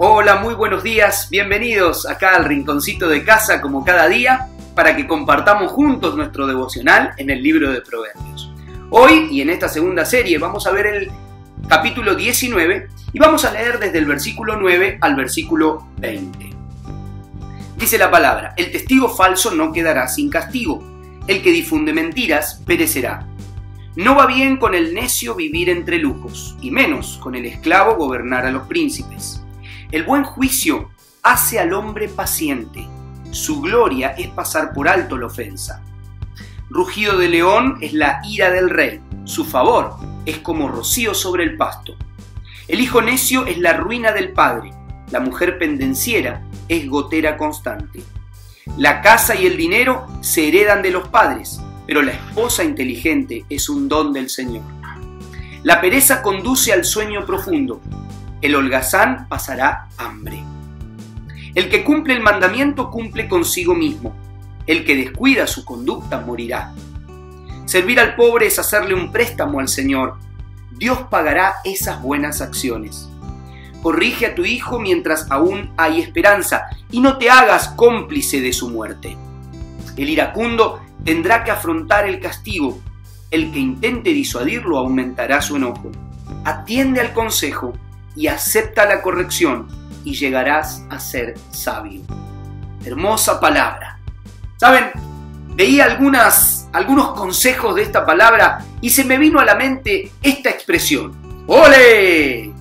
Hola, 0.00 0.36
muy 0.36 0.54
buenos 0.54 0.84
días, 0.84 1.26
bienvenidos 1.28 2.08
acá 2.08 2.36
al 2.36 2.44
rinconcito 2.44 3.08
de 3.08 3.24
casa 3.24 3.60
como 3.60 3.84
cada 3.84 4.06
día 4.06 4.46
para 4.76 4.94
que 4.94 5.08
compartamos 5.08 5.72
juntos 5.72 6.14
nuestro 6.14 6.46
devocional 6.46 7.14
en 7.16 7.30
el 7.30 7.42
libro 7.42 7.72
de 7.72 7.80
Proverbios. 7.80 8.54
Hoy 8.90 9.26
y 9.28 9.40
en 9.40 9.50
esta 9.50 9.68
segunda 9.68 10.04
serie 10.04 10.38
vamos 10.38 10.68
a 10.68 10.70
ver 10.70 10.86
el 10.86 11.10
capítulo 11.66 12.14
19 12.14 12.86
y 13.12 13.18
vamos 13.18 13.44
a 13.44 13.50
leer 13.50 13.80
desde 13.80 13.98
el 13.98 14.04
versículo 14.04 14.54
9 14.54 14.98
al 15.00 15.16
versículo 15.16 15.88
20. 15.96 16.48
Dice 17.76 17.98
la 17.98 18.08
palabra, 18.08 18.54
el 18.56 18.70
testigo 18.70 19.08
falso 19.08 19.50
no 19.50 19.72
quedará 19.72 20.06
sin 20.06 20.30
castigo, 20.30 20.80
el 21.26 21.42
que 21.42 21.50
difunde 21.50 21.92
mentiras 21.92 22.62
perecerá. 22.64 23.26
No 23.96 24.14
va 24.14 24.26
bien 24.26 24.58
con 24.58 24.76
el 24.76 24.94
necio 24.94 25.34
vivir 25.34 25.68
entre 25.68 25.98
lujos, 25.98 26.56
y 26.60 26.70
menos 26.70 27.18
con 27.20 27.34
el 27.34 27.46
esclavo 27.46 27.96
gobernar 27.96 28.46
a 28.46 28.52
los 28.52 28.68
príncipes. 28.68 29.42
El 29.90 30.02
buen 30.02 30.22
juicio 30.22 30.90
hace 31.22 31.58
al 31.58 31.72
hombre 31.72 32.08
paciente. 32.08 32.86
Su 33.30 33.62
gloria 33.62 34.10
es 34.10 34.28
pasar 34.28 34.74
por 34.74 34.86
alto 34.86 35.16
la 35.16 35.26
ofensa. 35.26 35.82
Rugido 36.68 37.16
de 37.16 37.30
león 37.30 37.78
es 37.80 37.94
la 37.94 38.20
ira 38.22 38.50
del 38.50 38.68
rey. 38.68 39.00
Su 39.24 39.46
favor 39.46 39.96
es 40.26 40.40
como 40.40 40.68
rocío 40.68 41.14
sobre 41.14 41.44
el 41.44 41.56
pasto. 41.56 41.96
El 42.66 42.82
hijo 42.82 43.00
necio 43.00 43.46
es 43.46 43.56
la 43.56 43.72
ruina 43.72 44.12
del 44.12 44.32
padre. 44.32 44.72
La 45.10 45.20
mujer 45.20 45.58
pendenciera 45.58 46.42
es 46.68 46.86
gotera 46.86 47.38
constante. 47.38 48.02
La 48.76 49.00
casa 49.00 49.36
y 49.36 49.46
el 49.46 49.56
dinero 49.56 50.06
se 50.20 50.48
heredan 50.48 50.82
de 50.82 50.90
los 50.90 51.08
padres, 51.08 51.62
pero 51.86 52.02
la 52.02 52.12
esposa 52.12 52.62
inteligente 52.62 53.46
es 53.48 53.70
un 53.70 53.88
don 53.88 54.12
del 54.12 54.28
Señor. 54.28 54.64
La 55.62 55.80
pereza 55.80 56.20
conduce 56.20 56.74
al 56.74 56.84
sueño 56.84 57.24
profundo, 57.24 57.80
el 58.40 58.54
holgazán 58.54 59.28
pasará 59.28 59.88
hambre. 59.96 60.42
El 61.54 61.68
que 61.68 61.82
cumple 61.82 62.14
el 62.14 62.22
mandamiento 62.22 62.90
cumple 62.90 63.28
consigo 63.28 63.74
mismo. 63.74 64.14
El 64.66 64.84
que 64.84 64.94
descuida 64.94 65.46
su 65.46 65.64
conducta 65.64 66.20
morirá. 66.20 66.72
Servir 67.64 67.98
al 67.98 68.14
pobre 68.14 68.46
es 68.46 68.58
hacerle 68.58 68.94
un 68.94 69.10
préstamo 69.10 69.58
al 69.58 69.68
Señor. 69.68 70.18
Dios 70.70 71.00
pagará 71.10 71.54
esas 71.64 72.00
buenas 72.00 72.40
acciones. 72.40 73.08
Corrige 73.82 74.26
a 74.26 74.34
tu 74.34 74.44
hijo 74.44 74.78
mientras 74.78 75.30
aún 75.30 75.72
hay 75.76 76.00
esperanza 76.00 76.66
y 76.90 77.00
no 77.00 77.18
te 77.18 77.30
hagas 77.30 77.68
cómplice 77.70 78.40
de 78.40 78.52
su 78.52 78.70
muerte. 78.70 79.16
El 79.96 80.10
iracundo 80.10 80.80
tendrá 81.04 81.42
que 81.42 81.50
afrontar 81.50 82.08
el 82.08 82.20
castigo. 82.20 82.78
El 83.30 83.50
que 83.50 83.58
intente 83.58 84.10
disuadirlo 84.10 84.78
aumentará 84.78 85.42
su 85.42 85.56
enojo. 85.56 85.90
Atiende 86.44 87.00
al 87.00 87.12
consejo 87.12 87.74
y 88.18 88.26
acepta 88.26 88.84
la 88.84 89.00
corrección 89.00 89.68
y 90.02 90.12
llegarás 90.12 90.82
a 90.90 90.98
ser 90.98 91.34
sabio. 91.52 92.02
Hermosa 92.84 93.38
palabra. 93.38 94.00
¿Saben? 94.56 94.90
Veía 95.54 95.84
algunas, 95.84 96.68
algunos 96.72 97.12
consejos 97.12 97.76
de 97.76 97.82
esta 97.82 98.04
palabra 98.04 98.58
y 98.80 98.90
se 98.90 99.04
me 99.04 99.18
vino 99.18 99.38
a 99.38 99.44
la 99.44 99.54
mente 99.54 100.10
esta 100.20 100.50
expresión. 100.50 101.44
¡Ole! 101.46 102.52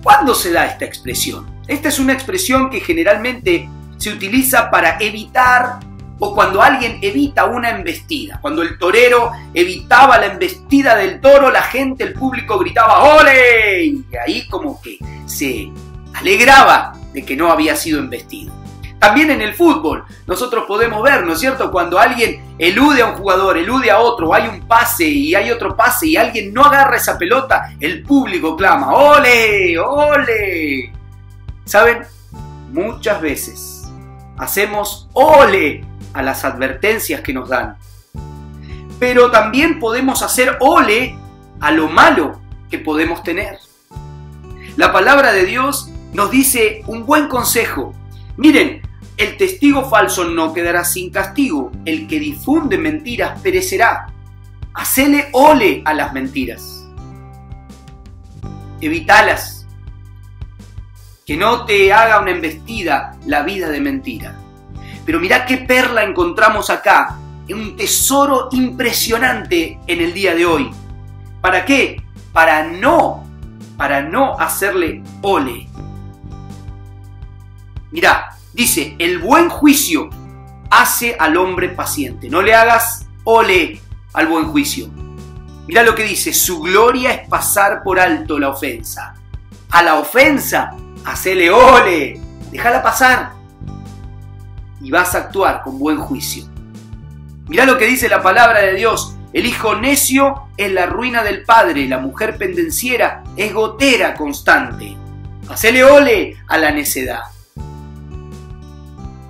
¿Cuándo 0.00 0.32
se 0.32 0.52
da 0.52 0.66
esta 0.66 0.84
expresión? 0.84 1.60
Esta 1.66 1.88
es 1.88 1.98
una 1.98 2.12
expresión 2.12 2.70
que 2.70 2.78
generalmente 2.78 3.68
se 3.96 4.12
utiliza 4.12 4.70
para 4.70 4.96
evitar 5.00 5.80
o 6.20 6.34
cuando 6.34 6.62
alguien 6.62 6.98
evita 7.00 7.46
una 7.46 7.70
embestida. 7.70 8.38
Cuando 8.40 8.62
el 8.62 8.78
torero 8.78 9.32
evitaba 9.54 10.18
la 10.18 10.26
embestida 10.26 10.94
del 10.94 11.20
toro, 11.20 11.50
la 11.50 11.62
gente, 11.62 12.04
el 12.04 12.12
público 12.12 12.58
gritaba 12.58 13.02
¡Ole! 13.16 13.86
Y 13.86 14.04
ahí 14.24 14.46
como 14.46 14.80
que 14.80 14.98
se 15.24 15.70
alegraba 16.14 16.92
de 17.12 17.24
que 17.24 17.34
no 17.34 17.50
había 17.50 17.74
sido 17.74 17.98
embestido. 17.98 18.52
También 18.98 19.30
en 19.30 19.40
el 19.40 19.54
fútbol 19.54 20.04
nosotros 20.26 20.64
podemos 20.68 21.02
ver, 21.02 21.24
¿no 21.24 21.32
es 21.32 21.40
cierto? 21.40 21.70
Cuando 21.70 21.98
alguien 21.98 22.54
elude 22.58 23.00
a 23.00 23.06
un 23.06 23.14
jugador, 23.14 23.56
elude 23.56 23.90
a 23.90 23.98
otro, 23.98 24.34
hay 24.34 24.46
un 24.46 24.68
pase 24.68 25.04
y 25.04 25.34
hay 25.34 25.50
otro 25.50 25.74
pase 25.74 26.08
y 26.08 26.16
alguien 26.18 26.52
no 26.52 26.64
agarra 26.64 26.98
esa 26.98 27.16
pelota, 27.16 27.72
el 27.80 28.02
público 28.02 28.54
clama, 28.54 28.92
¡ole! 28.92 29.78
¡ole! 29.78 30.92
¿Saben? 31.64 32.02
Muchas 32.72 33.22
veces 33.22 33.90
hacemos 34.36 35.08
ole 35.14 35.89
a 36.12 36.22
las 36.22 36.44
advertencias 36.44 37.20
que 37.20 37.32
nos 37.32 37.48
dan. 37.48 37.76
Pero 38.98 39.30
también 39.30 39.78
podemos 39.78 40.22
hacer 40.22 40.56
ole 40.60 41.16
a 41.60 41.70
lo 41.70 41.88
malo 41.88 42.40
que 42.70 42.78
podemos 42.78 43.22
tener. 43.22 43.58
La 44.76 44.92
palabra 44.92 45.32
de 45.32 45.44
Dios 45.44 45.90
nos 46.12 46.30
dice 46.30 46.82
un 46.86 47.06
buen 47.06 47.28
consejo. 47.28 47.94
Miren, 48.36 48.82
el 49.16 49.36
testigo 49.36 49.88
falso 49.88 50.24
no 50.24 50.54
quedará 50.54 50.84
sin 50.84 51.10
castigo, 51.10 51.70
el 51.84 52.06
que 52.06 52.18
difunde 52.18 52.78
mentiras 52.78 53.38
perecerá. 53.40 54.06
Hacele 54.72 55.28
ole 55.32 55.82
a 55.84 55.92
las 55.92 56.12
mentiras. 56.12 56.86
Evitalas. 58.80 59.66
Que 61.26 61.36
no 61.36 61.66
te 61.66 61.92
haga 61.92 62.20
una 62.20 62.30
embestida 62.30 63.18
la 63.26 63.42
vida 63.42 63.68
de 63.68 63.80
mentira. 63.80 64.34
Pero 65.04 65.18
mirá 65.20 65.46
qué 65.46 65.58
perla 65.58 66.04
encontramos 66.04 66.70
acá, 66.70 67.18
un 67.54 67.76
tesoro 67.76 68.48
impresionante 68.52 69.78
en 69.86 70.00
el 70.00 70.12
día 70.14 70.34
de 70.34 70.46
hoy. 70.46 70.70
¿Para 71.40 71.64
qué? 71.64 72.02
Para 72.32 72.64
no, 72.64 73.24
para 73.76 74.02
no 74.02 74.38
hacerle 74.38 75.02
ole. 75.22 75.68
Mirá, 77.90 78.36
dice, 78.52 78.94
el 78.98 79.18
buen 79.18 79.48
juicio 79.48 80.10
hace 80.70 81.16
al 81.18 81.36
hombre 81.36 81.70
paciente. 81.70 82.28
No 82.28 82.42
le 82.42 82.54
hagas 82.54 83.06
ole 83.24 83.80
al 84.12 84.26
buen 84.26 84.46
juicio. 84.46 84.88
Mirá 85.66 85.82
lo 85.82 85.94
que 85.94 86.04
dice, 86.04 86.32
su 86.32 86.60
gloria 86.60 87.12
es 87.12 87.28
pasar 87.28 87.82
por 87.82 87.98
alto 87.98 88.38
la 88.38 88.50
ofensa. 88.50 89.14
A 89.70 89.82
la 89.82 89.96
ofensa, 89.96 90.72
hacele 91.04 91.50
ole, 91.50 92.20
déjala 92.50 92.82
pasar 92.82 93.39
y 94.80 94.90
vas 94.90 95.14
a 95.14 95.18
actuar 95.18 95.62
con 95.62 95.78
buen 95.78 95.98
juicio. 95.98 96.44
Mirá 97.48 97.64
lo 97.64 97.78
que 97.78 97.86
dice 97.86 98.08
la 98.08 98.22
palabra 98.22 98.60
de 98.60 98.74
Dios. 98.74 99.16
El 99.32 99.46
hijo 99.46 99.76
necio 99.76 100.48
es 100.56 100.72
la 100.72 100.86
ruina 100.86 101.22
del 101.22 101.44
padre, 101.44 101.86
la 101.88 101.98
mujer 101.98 102.36
pendenciera 102.36 103.22
es 103.36 103.52
gotera 103.52 104.14
constante. 104.14 104.96
Hacele 105.48 105.84
ole 105.84 106.36
a 106.48 106.58
la 106.58 106.70
necedad. 106.70 107.22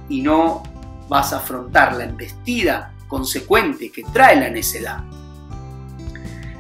Y 0.08 0.22
no 0.22 0.62
vas 1.08 1.32
a 1.32 1.38
afrontar 1.38 1.94
la 1.94 2.04
embestida 2.04 2.92
consecuente 3.08 3.90
que 3.90 4.04
trae 4.04 4.36
la 4.36 4.50
necedad. 4.50 5.02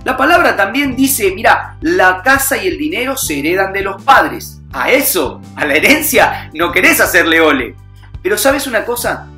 La 0.04 0.16
palabra 0.16 0.56
también 0.56 0.96
dice, 0.96 1.32
mira, 1.34 1.76
la 1.82 2.22
casa 2.22 2.56
y 2.56 2.68
el 2.68 2.78
dinero 2.78 3.16
se 3.16 3.38
heredan 3.38 3.72
de 3.72 3.82
los 3.82 4.02
padres. 4.02 4.60
A 4.72 4.90
eso, 4.90 5.42
a 5.56 5.66
la 5.66 5.74
herencia, 5.74 6.50
no 6.54 6.72
querés 6.72 7.00
hacerle 7.00 7.40
ole. 7.40 7.76
Pero 8.22 8.36
sabes 8.36 8.66
una 8.66 8.84
cosa, 8.84 9.28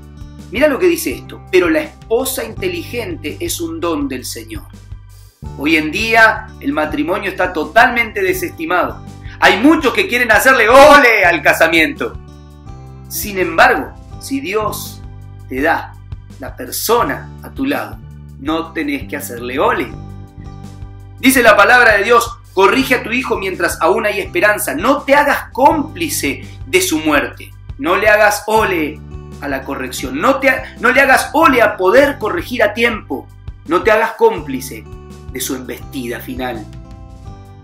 mira 0.51 0.69
lo 0.69 0.79
que 0.79 0.87
dice 0.87 1.13
esto, 1.13 1.43
pero 1.51 1.71
la 1.71 1.81
esposa 1.81 2.45
inteligente 2.45 3.37
es 3.41 3.61
un 3.61 3.81
don 3.81 4.09
del 4.09 4.25
Señor. 4.25 4.65
Hoy 5.59 5.77
en 5.77 5.91
día 5.91 6.49
el 6.61 6.73
matrimonio 6.73 7.31
está 7.31 7.53
totalmente 7.53 8.23
desestimado. 8.23 9.05
Hay 9.41 9.59
muchos 9.59 9.93
que 9.93 10.09
quieren 10.09 10.33
hacerle 10.33 10.69
ole 10.69 11.25
al 11.25 11.43
casamiento. 11.43 12.19
Sin 13.09 13.39
embargo, 13.39 13.93
si 14.21 14.41
Dios 14.41 15.03
te 15.49 15.61
da 15.61 15.95
la 16.41 16.57
persona 16.57 17.29
a 17.43 17.51
tu 17.51 17.67
lado, 17.67 17.99
no 18.41 18.73
tenés 18.73 19.09
que 19.09 19.17
hacerle 19.17 19.59
ole. 19.59 19.93
Dice 21.19 21.43
la 21.43 21.57
palabra 21.57 21.97
de 21.97 22.05
Dios, 22.05 22.39
corrige 22.53 22.97
a 22.97 23.03
tu 23.03 23.11
hijo 23.11 23.39
mientras 23.39 23.81
aún 23.81 24.07
hay 24.07 24.21
esperanza, 24.21 24.75
no 24.75 25.03
te 25.03 25.15
hagas 25.15 25.51
cómplice 25.53 26.45
de 26.67 26.81
su 26.81 26.99
muerte. 26.99 27.51
No 27.79 27.97
le 27.97 28.09
hagas 28.09 28.45
ole 28.47 29.01
a 29.41 29.49
la 29.49 29.63
corrección. 29.63 30.21
No, 30.21 30.37
te, 30.37 30.51
no 30.81 30.91
le 30.93 31.01
hagas 31.01 31.31
ole 31.33 31.63
a 31.63 31.77
poder 31.77 32.19
corregir 32.19 32.63
a 32.63 32.75
tiempo. 32.75 33.27
No 33.67 33.83
te 33.83 33.91
hagas 33.91 34.13
cómplice 34.13 34.85
de 35.33 35.41
su 35.41 35.55
embestida 35.55 36.21
final. 36.21 36.65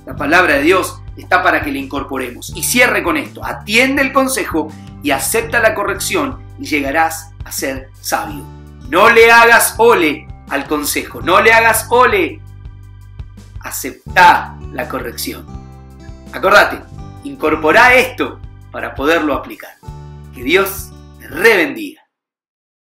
La 0.06 0.16
palabra 0.16 0.54
de 0.54 0.62
Dios 0.62 1.00
está 1.16 1.42
para 1.42 1.62
que 1.62 1.70
le 1.70 1.78
incorporemos. 1.78 2.52
Y 2.56 2.62
cierre 2.62 3.02
con 3.02 3.16
esto. 3.16 3.44
Atiende 3.44 4.02
el 4.02 4.12
consejo 4.12 4.68
y 5.02 5.10
acepta 5.10 5.60
la 5.60 5.74
corrección 5.74 6.38
y 6.58 6.66
llegarás 6.66 7.32
a 7.44 7.52
ser 7.52 7.90
sabio. 8.00 8.44
No 8.88 9.10
le 9.10 9.30
hagas 9.30 9.74
ole 9.78 10.26
al 10.48 10.66
consejo. 10.66 11.20
No 11.20 11.40
le 11.40 11.52
hagas 11.52 11.86
ole. 11.90 12.40
Acepta 13.60 14.56
la 14.72 14.88
corrección. 14.88 15.46
Acordate, 16.32 16.80
incorpora 17.24 17.94
esto 17.94 18.40
para 18.70 18.94
poderlo 18.94 19.34
aplicar. 19.34 19.72
Que 20.38 20.44
Dios 20.44 20.90
te 21.18 21.26
rebendiga. 21.26 21.97